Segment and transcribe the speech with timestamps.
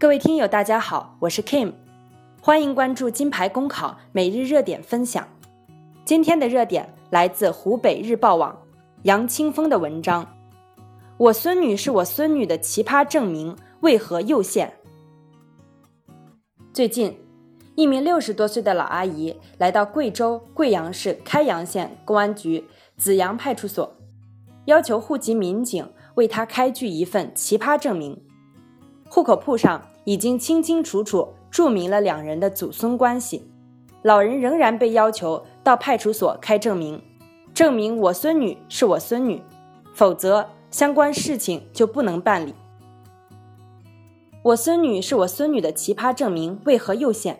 [0.00, 1.74] 各位听友，大家好，我是 Kim，
[2.40, 5.28] 欢迎关注金牌公考每日热点分享。
[6.06, 8.58] 今天的热点来自湖北日报网
[9.02, 10.26] 杨清风的文章：
[11.18, 14.72] 我孙女是我孙女的奇葩证明，为何又现？
[16.72, 17.14] 最近，
[17.74, 22.64] 一名六十多岁的老阿姨来到贵州贵阳市开阳县公安局
[22.96, 23.94] 紫阳派出所，
[24.64, 28.18] 要求户籍民警为她开具一份奇葩证明。
[29.12, 33.42] 户口簿上已经清清楚楚注明了两人的祖孙关系，
[34.02, 37.02] 老人仍然被要求到派出所开证明，
[37.52, 39.42] 证明我孙女是我孙女，
[39.92, 42.54] 否则相关事情就不能办理。
[44.44, 47.36] 我孙女是我孙女的奇葩证明为何又现？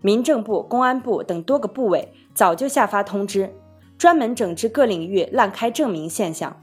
[0.00, 3.54] 民政部、公安部等多个部委早就下发通知，
[3.98, 6.56] 专门整治各领域滥开证明现象，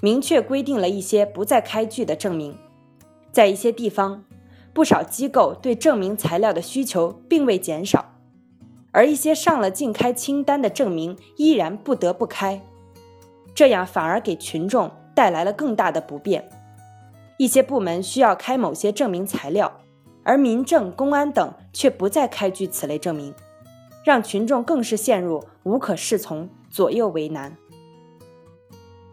[0.00, 2.56] 明确规定了一些不再开具的证明。
[3.32, 4.24] 在一些地方，
[4.74, 8.14] 不少机构对证明材料的需求并未减少，
[8.90, 12.60] 而一些上了禁开清单的证明依然不得不开，
[13.54, 16.46] 这样反而给群众带来了更大的不便。
[17.38, 19.80] 一些部门需要开某些证明材料，
[20.22, 23.34] 而民政、公安等却不再开具此类证明，
[24.04, 27.56] 让群众更是陷入无可适从、左右为难。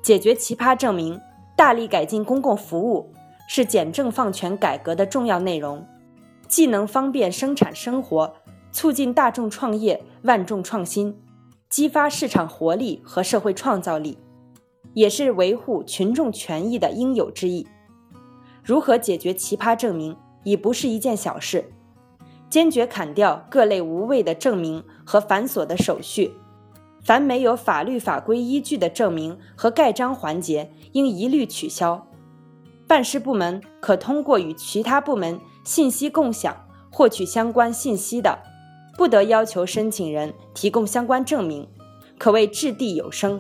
[0.02, 1.20] 解决奇葩证明，
[1.56, 3.14] 大力改进公共服务。
[3.52, 5.84] 是简政放权改革的重要内容，
[6.48, 8.36] 既能方便生产生活，
[8.72, 11.20] 促进大众创业、万众创新，
[11.68, 14.20] 激发市场活力和社会创造力，
[14.94, 17.66] 也是维护群众权益的应有之义。
[18.64, 21.72] 如何解决奇葩证明，已不是一件小事。
[22.52, 26.34] 坚决砍掉各类无谓的证明和繁琐的手续，
[27.02, 32.06] 凡没有法律法规依据的证明和盖章环节，应一律取消。
[32.90, 38.40] 办事部门可通过与其他部门信息共享获取相关信息的，
[38.98, 41.70] 不得要求申请人提供相关证明，
[42.18, 43.40] 可谓掷地有声。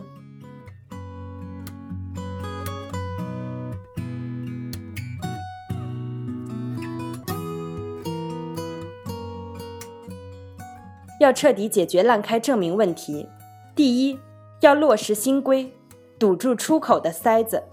[11.19, 13.27] 要彻底解决滥开证明问题，
[13.75, 14.19] 第一，
[14.59, 15.73] 要落实新规，
[16.19, 17.63] 堵住出口的塞子。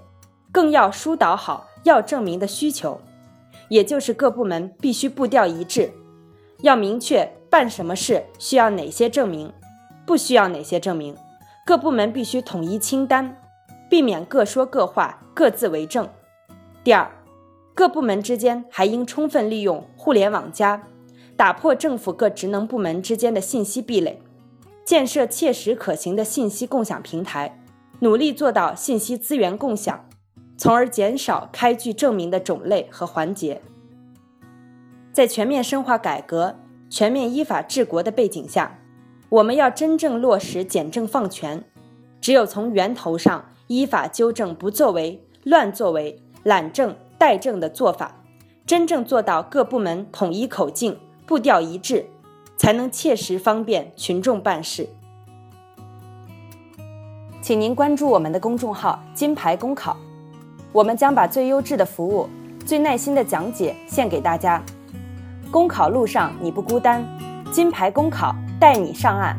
[0.56, 2.98] 更要疏导好要证明的需求，
[3.68, 5.92] 也就是各部门必须步调一致，
[6.62, 9.52] 要明确办什么事需要哪些证明，
[10.06, 11.14] 不需要哪些证明，
[11.66, 13.36] 各部门必须统一清单，
[13.90, 16.08] 避免各说各话、各自为政。
[16.82, 17.06] 第二，
[17.74, 20.84] 各部门之间还应充分利用互联网加，
[21.36, 24.22] 打破政府各职能部门之间的信息壁垒，
[24.86, 27.62] 建设切实可行的信息共享平台，
[28.00, 30.02] 努力做到信息资源共享。
[30.56, 33.60] 从而减少开具证明的种类和环节。
[35.12, 36.56] 在全面深化改革、
[36.90, 38.78] 全面依法治国的背景下，
[39.28, 41.64] 我们要真正落实简政放权。
[42.20, 48.22] 只有从源头上依法纠正不作为、乱作为、懒政怠政的做法，
[48.66, 52.06] 真正做到各部门统一口径、步调一致，
[52.56, 54.88] 才能切实方便群众办事。
[57.40, 59.96] 请您关注我们的公众号“金牌公考”。
[60.72, 62.28] 我们将把最优质的服务、
[62.66, 64.62] 最耐心的讲解献给大家。
[65.50, 67.04] 公考路上你不孤单，
[67.52, 69.36] 金牌公考带你上岸。